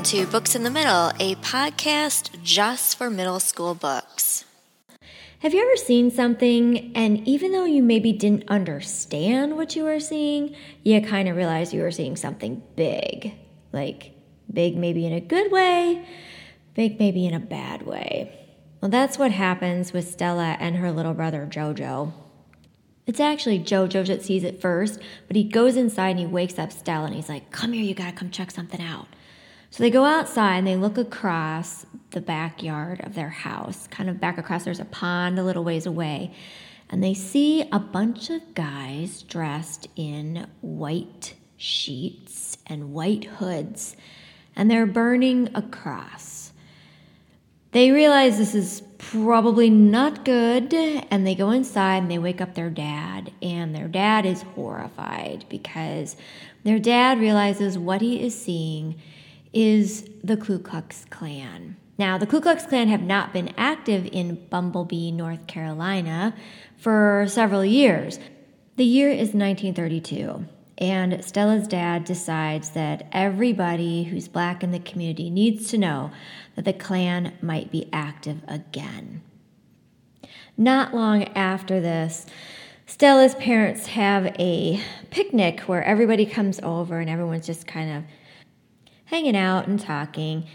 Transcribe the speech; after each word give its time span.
Welcome 0.00 0.18
to 0.18 0.32
Books 0.32 0.54
in 0.54 0.62
the 0.62 0.70
Middle, 0.70 1.12
a 1.20 1.34
podcast 1.42 2.42
just 2.42 2.96
for 2.96 3.10
middle 3.10 3.38
school 3.38 3.74
books. 3.74 4.46
Have 5.40 5.52
you 5.52 5.60
ever 5.60 5.76
seen 5.76 6.10
something 6.10 6.96
and 6.96 7.28
even 7.28 7.52
though 7.52 7.66
you 7.66 7.82
maybe 7.82 8.10
didn't 8.10 8.48
understand 8.48 9.58
what 9.58 9.76
you 9.76 9.84
were 9.84 10.00
seeing, 10.00 10.56
you 10.84 11.02
kind 11.02 11.28
of 11.28 11.36
realized 11.36 11.74
you 11.74 11.82
were 11.82 11.90
seeing 11.90 12.16
something 12.16 12.62
big? 12.76 13.34
Like 13.74 14.12
big 14.50 14.74
maybe 14.74 15.04
in 15.04 15.12
a 15.12 15.20
good 15.20 15.52
way, 15.52 16.08
big 16.72 16.98
maybe 16.98 17.26
in 17.26 17.34
a 17.34 17.38
bad 17.38 17.82
way. 17.82 18.34
Well, 18.80 18.90
that's 18.90 19.18
what 19.18 19.32
happens 19.32 19.92
with 19.92 20.10
Stella 20.10 20.56
and 20.58 20.76
her 20.76 20.90
little 20.90 21.12
brother 21.12 21.46
Jojo. 21.46 22.14
It's 23.06 23.20
actually 23.20 23.58
Jojo 23.58 24.06
that 24.06 24.22
sees 24.22 24.44
it 24.44 24.62
first, 24.62 24.98
but 25.26 25.36
he 25.36 25.44
goes 25.44 25.76
inside 25.76 26.12
and 26.12 26.20
he 26.20 26.26
wakes 26.26 26.58
up 26.58 26.72
Stella 26.72 27.04
and 27.04 27.14
he's 27.14 27.28
like, 27.28 27.50
Come 27.50 27.74
here, 27.74 27.84
you 27.84 27.92
gotta 27.92 28.16
come 28.16 28.30
check 28.30 28.50
something 28.50 28.80
out. 28.80 29.06
So 29.70 29.84
they 29.84 29.90
go 29.90 30.04
outside 30.04 30.58
and 30.58 30.66
they 30.66 30.76
look 30.76 30.98
across 30.98 31.86
the 32.10 32.20
backyard 32.20 33.00
of 33.04 33.14
their 33.14 33.28
house, 33.28 33.86
kind 33.86 34.10
of 34.10 34.20
back 34.20 34.36
across, 34.36 34.64
there's 34.64 34.80
a 34.80 34.84
pond 34.84 35.38
a 35.38 35.44
little 35.44 35.62
ways 35.62 35.86
away. 35.86 36.34
And 36.90 37.04
they 37.04 37.14
see 37.14 37.62
a 37.70 37.78
bunch 37.78 38.30
of 38.30 38.54
guys 38.54 39.22
dressed 39.22 39.86
in 39.94 40.48
white 40.60 41.34
sheets 41.56 42.58
and 42.66 42.92
white 42.92 43.24
hoods, 43.24 43.96
and 44.56 44.68
they're 44.68 44.86
burning 44.86 45.50
a 45.54 45.62
cross. 45.62 46.52
They 47.70 47.92
realize 47.92 48.38
this 48.38 48.56
is 48.56 48.82
probably 48.98 49.70
not 49.70 50.24
good, 50.24 50.74
and 50.74 51.24
they 51.24 51.36
go 51.36 51.52
inside 51.52 51.98
and 51.98 52.10
they 52.10 52.18
wake 52.18 52.40
up 52.40 52.54
their 52.54 52.70
dad. 52.70 53.30
And 53.40 53.72
their 53.72 53.86
dad 53.86 54.26
is 54.26 54.42
horrified 54.42 55.44
because 55.48 56.16
their 56.64 56.80
dad 56.80 57.20
realizes 57.20 57.78
what 57.78 58.00
he 58.00 58.20
is 58.20 58.34
seeing 58.34 58.96
is 59.52 60.08
the 60.22 60.36
Ku 60.36 60.58
Klux 60.58 61.04
Klan. 61.10 61.76
Now, 61.98 62.16
the 62.16 62.26
Ku 62.26 62.40
Klux 62.40 62.64
Klan 62.66 62.88
have 62.88 63.02
not 63.02 63.32
been 63.32 63.52
active 63.56 64.08
in 64.10 64.46
Bumblebee, 64.48 65.10
North 65.10 65.46
Carolina 65.46 66.34
for 66.76 67.26
several 67.28 67.64
years. 67.64 68.18
The 68.76 68.84
year 68.84 69.10
is 69.10 69.34
1932, 69.34 70.46
and 70.78 71.22
Stella's 71.22 71.68
dad 71.68 72.04
decides 72.04 72.70
that 72.70 73.06
everybody 73.12 74.04
who's 74.04 74.28
black 74.28 74.62
in 74.62 74.70
the 74.70 74.78
community 74.78 75.28
needs 75.28 75.68
to 75.70 75.78
know 75.78 76.10
that 76.56 76.64
the 76.64 76.72
Klan 76.72 77.34
might 77.42 77.70
be 77.70 77.90
active 77.92 78.40
again. 78.48 79.20
Not 80.56 80.94
long 80.94 81.24
after 81.36 81.80
this, 81.80 82.24
Stella's 82.86 83.34
parents 83.34 83.86
have 83.88 84.26
a 84.38 84.80
picnic 85.10 85.60
where 85.60 85.84
everybody 85.84 86.24
comes 86.26 86.58
over 86.60 86.98
and 86.98 87.10
everyone's 87.10 87.46
just 87.46 87.66
kind 87.66 87.98
of 87.98 88.04
hanging 89.10 89.36
out 89.36 89.66
and 89.66 89.78
talking. 89.78 90.46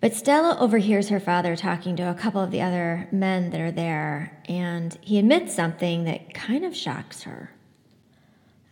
But 0.00 0.14
Stella 0.14 0.56
overhears 0.60 1.08
her 1.08 1.18
father 1.18 1.56
talking 1.56 1.96
to 1.96 2.08
a 2.08 2.14
couple 2.14 2.40
of 2.40 2.52
the 2.52 2.62
other 2.62 3.08
men 3.10 3.50
that 3.50 3.60
are 3.60 3.72
there, 3.72 4.40
and 4.48 4.96
he 5.00 5.18
admits 5.18 5.54
something 5.54 6.04
that 6.04 6.32
kind 6.32 6.64
of 6.64 6.76
shocks 6.76 7.24
her. 7.24 7.50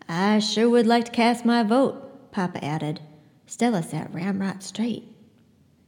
I 0.09 0.39
sure 0.39 0.71
would 0.71 0.87
like 0.87 1.07
to 1.07 1.11
cast 1.11 1.45
my 1.45 1.65
vote, 1.65 2.31
Papa 2.31 2.65
added. 2.65 3.01
Stella 3.47 3.83
sat 3.83 4.15
ramrod 4.15 4.63
straight. 4.63 5.05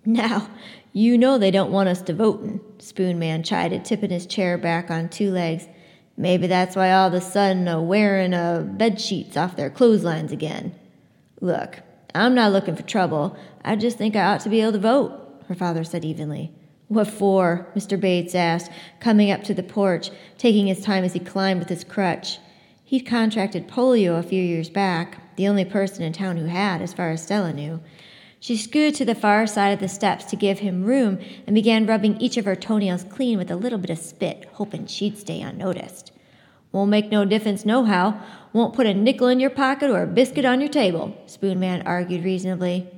Now, 0.05 0.51
you 0.93 1.17
know 1.17 1.39
they 1.39 1.53
don't 1.53 1.71
want 1.71 1.89
us 1.89 2.03
to 2.03 2.15
votin', 2.15 2.61
Spoonman 2.79 3.45
chided, 3.45 3.85
tipping 3.85 4.11
his 4.11 4.27
chair 4.27 4.59
back 4.59 4.91
on 4.91 5.09
two 5.09 5.31
legs. 5.31 5.69
Maybe 6.17 6.49
that's 6.49 6.75
why 6.75 6.91
all 6.91 7.07
of 7.07 7.15
a 7.15 7.21
sudden 7.21 7.69
are 7.69 7.81
wearin' 7.81 8.35
uh, 8.35 8.63
bed 8.63 9.01
sheets 9.01 9.37
off 9.37 9.55
their 9.55 9.71
clotheslines 9.71 10.33
again. 10.33 10.75
Look, 11.41 11.81
I'm 12.19 12.35
not 12.35 12.53
looking 12.53 12.75
for 12.75 12.83
trouble. 12.83 13.37
I 13.65 13.77
just 13.77 13.97
think 13.97 14.17
I 14.17 14.25
ought 14.25 14.41
to 14.41 14.49
be 14.49 14.61
able 14.61 14.73
to 14.73 14.79
vote, 14.79 15.45
her 15.47 15.55
father 15.55 15.85
said 15.85 16.05
evenly. 16.05 16.53
What 16.89 17.07
for? 17.07 17.69
Mr. 17.77 18.01
Bates 18.01 18.35
asked, 18.35 18.73
coming 18.99 19.31
up 19.31 19.45
to 19.45 19.55
the 19.55 19.63
porch, 19.63 20.11
taking 20.37 20.67
his 20.67 20.83
time 20.83 21.05
as 21.05 21.13
he 21.13 21.21
climbed 21.21 21.61
with 21.61 21.69
his 21.69 21.85
crutch. 21.85 22.39
He'd 22.83 23.07
contracted 23.07 23.69
polio 23.69 24.19
a 24.19 24.23
few 24.23 24.43
years 24.43 24.69
back, 24.69 25.37
the 25.37 25.47
only 25.47 25.65
person 25.65 26.03
in 26.03 26.13
town 26.13 26.39
who 26.39 26.47
had, 26.47 26.83
as 26.83 26.93
far 26.93 27.11
as 27.11 27.23
Stella 27.23 27.53
knew. 27.53 27.81
She 28.41 28.57
scooted 28.57 28.95
to 28.97 29.05
the 29.05 29.15
far 29.15 29.47
side 29.47 29.71
of 29.71 29.81
the 29.81 29.89
steps 29.89 30.25
to 30.27 30.37
give 30.37 30.61
him 30.61 30.85
room 30.85 31.19
and 31.47 31.55
began 31.55 31.87
rubbing 31.87 32.21
each 32.21 32.37
of 32.37 32.47
her 32.47 32.57
toenails 32.57 33.05
clean 33.05 33.39
with 33.39 33.51
a 33.51 33.57
little 33.57 33.79
bit 33.79 33.91
of 33.91 33.99
spit, 33.99 34.49
hoping 34.55 34.87
she'd 34.87 35.19
stay 35.19 35.41
unnoticed. 35.41 36.11
Won't 36.73 36.91
make 36.91 37.11
no 37.11 37.25
difference 37.25 37.65
nohow. 37.65 38.21
Won't 38.53 38.75
put 38.75 38.87
a 38.87 38.95
nickel 38.95 39.29
in 39.29 39.41
your 39.41 39.51
pocket 39.51 39.91
or 39.91 40.03
a 40.03 40.07
biscuit 40.07 40.45
on 40.45 40.61
your 40.61 40.69
table, 40.69 41.17
Spoonman 41.27 41.83
argued 41.87 42.25
reasonably. 42.25 42.89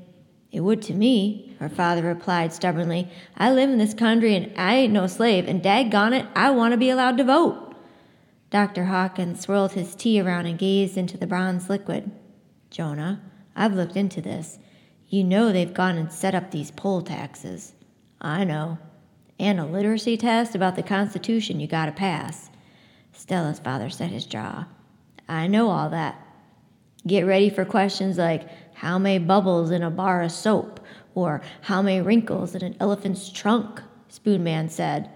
It 0.52 0.60
would 0.60 0.82
to 0.82 0.94
me, 0.94 1.54
her 1.60 1.68
father 1.68 2.02
replied 2.02 2.52
stubbornly. 2.52 3.08
I 3.36 3.52
live 3.52 3.70
in 3.70 3.78
this 3.78 3.94
country 3.94 4.34
and 4.34 4.52
I 4.58 4.74
ain't 4.76 4.92
no 4.92 5.06
slave, 5.06 5.48
and 5.48 5.62
daggone 5.62 6.18
it, 6.18 6.26
I 6.34 6.50
want 6.50 6.72
to 6.72 6.78
be 6.78 6.90
allowed 6.90 7.18
to 7.18 7.24
vote. 7.24 7.74
Dr. 8.50 8.86
Hawkins 8.86 9.40
swirled 9.40 9.72
his 9.72 9.94
tea 9.94 10.20
around 10.20 10.46
and 10.46 10.58
gazed 10.58 10.96
into 10.96 11.16
the 11.16 11.26
bronze 11.26 11.68
liquid. 11.68 12.10
Jonah, 12.68 13.20
I've 13.54 13.74
looked 13.74 13.96
into 13.96 14.20
this. 14.20 14.58
You 15.08 15.22
know 15.22 15.52
they've 15.52 15.72
gone 15.72 15.96
and 15.96 16.12
set 16.12 16.34
up 16.34 16.50
these 16.50 16.72
poll 16.72 17.02
taxes. 17.02 17.74
I 18.20 18.44
know. 18.44 18.78
And 19.38 19.60
a 19.60 19.64
literacy 19.64 20.16
test 20.16 20.54
about 20.54 20.76
the 20.76 20.82
Constitution 20.82 21.60
you 21.60 21.68
gotta 21.68 21.92
pass. 21.92 22.49
Stella's 23.20 23.60
father 23.60 23.90
set 23.90 24.08
his 24.08 24.24
jaw. 24.24 24.66
I 25.28 25.46
know 25.46 25.68
all 25.68 25.90
that. 25.90 26.18
Get 27.06 27.26
ready 27.26 27.50
for 27.50 27.66
questions 27.66 28.16
like 28.16 28.48
how 28.72 28.98
many 28.98 29.22
bubbles 29.22 29.70
in 29.70 29.82
a 29.82 29.90
bar 29.90 30.22
of 30.22 30.32
soap 30.32 30.80
or 31.14 31.42
how 31.60 31.82
many 31.82 32.00
wrinkles 32.00 32.54
in 32.54 32.64
an 32.64 32.76
elephant's 32.80 33.30
trunk, 33.30 33.82
Spoonman 34.08 34.70
said. 34.70 35.10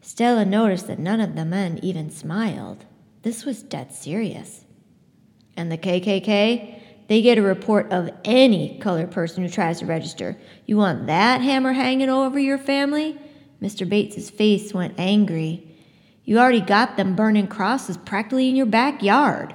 Stella 0.00 0.44
noticed 0.44 0.86
that 0.86 1.00
none 1.00 1.20
of 1.20 1.34
the 1.34 1.44
men 1.44 1.80
even 1.82 2.08
smiled. 2.08 2.84
This 3.22 3.44
was 3.44 3.64
dead 3.64 3.92
serious. 3.92 4.64
And 5.56 5.72
the 5.72 5.78
KKK? 5.78 6.80
They 7.08 7.20
get 7.20 7.36
a 7.36 7.42
report 7.42 7.90
of 7.90 8.10
any 8.24 8.78
colored 8.78 9.10
person 9.10 9.42
who 9.42 9.50
tries 9.50 9.80
to 9.80 9.86
register. 9.86 10.38
You 10.66 10.76
want 10.76 11.08
that 11.08 11.40
hammer 11.40 11.72
hanging 11.72 12.10
over 12.10 12.38
your 12.38 12.58
family? 12.58 13.18
Mr. 13.60 13.88
Bates's 13.88 14.30
face 14.30 14.72
went 14.72 14.94
angry. 14.98 15.73
You 16.24 16.38
already 16.38 16.60
got 16.60 16.96
them 16.96 17.14
burning 17.14 17.48
crosses 17.48 17.96
practically 17.98 18.48
in 18.48 18.56
your 18.56 18.66
backyard. 18.66 19.54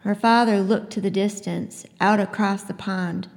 Her 0.00 0.14
father 0.14 0.60
looked 0.60 0.92
to 0.92 1.00
the 1.00 1.10
distance, 1.10 1.84
out 2.00 2.18
across 2.18 2.62
the 2.64 2.74
pond. 2.74 3.28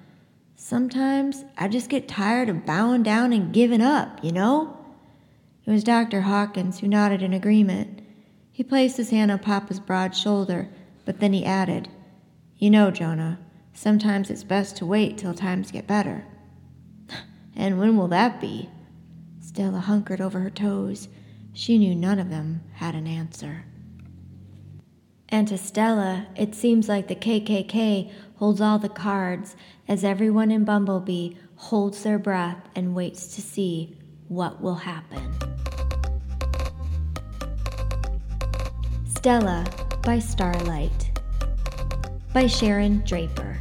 Sometimes 0.55 1.43
I 1.57 1.67
just 1.67 1.89
get 1.89 2.07
tired 2.07 2.49
of 2.49 2.65
bowing 2.65 3.03
down 3.03 3.33
and 3.33 3.53
giving 3.53 3.81
up, 3.81 4.23
you 4.23 4.31
know? 4.31 4.77
It 5.65 5.71
was 5.71 5.83
Dr. 5.83 6.21
Hawkins 6.21 6.79
who 6.79 6.87
nodded 6.87 7.21
in 7.21 7.33
agreement. 7.33 8.01
He 8.51 8.63
placed 8.63 8.97
his 8.97 9.09
hand 9.09 9.29
on 9.29 9.39
Papa's 9.39 9.79
broad 9.79 10.15
shoulder, 10.15 10.69
but 11.05 11.19
then 11.19 11.33
he 11.33 11.45
added, 11.45 11.89
You 12.57 12.69
know, 12.69 12.91
Jonah, 12.91 13.39
sometimes 13.73 14.29
it's 14.29 14.43
best 14.43 14.77
to 14.77 14.85
wait 14.85 15.17
till 15.17 15.33
times 15.33 15.71
get 15.71 15.85
better. 15.85 16.25
and 17.55 17.77
when 17.77 17.97
will 17.97 18.07
that 18.07 18.41
be? 18.41 18.69
Stella 19.39 19.79
hunkered 19.79 20.21
over 20.21 20.39
her 20.39 20.49
toes. 20.49 21.09
She 21.53 21.77
knew 21.77 21.93
none 21.93 22.19
of 22.19 22.29
them 22.29 22.63
had 22.73 22.95
an 22.95 23.07
answer. 23.07 23.65
And 25.29 25.47
to 25.47 25.57
Stella, 25.57 26.27
it 26.35 26.53
seems 26.55 26.89
like 26.89 27.07
the 27.07 27.15
KKK 27.15 28.11
holds 28.35 28.59
all 28.59 28.79
the 28.79 28.89
cards 28.89 29.55
as 29.87 30.03
everyone 30.03 30.51
in 30.51 30.65
Bumblebee 30.65 31.35
holds 31.55 32.03
their 32.03 32.19
breath 32.19 32.67
and 32.75 32.95
waits 32.95 33.35
to 33.35 33.41
see 33.41 33.97
what 34.27 34.61
will 34.61 34.75
happen. 34.75 35.33
Stella 39.05 39.65
by 40.03 40.19
Starlight 40.19 41.19
by 42.33 42.47
Sharon 42.47 43.03
Draper. 43.05 43.57